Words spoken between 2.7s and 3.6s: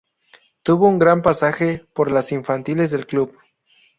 del club.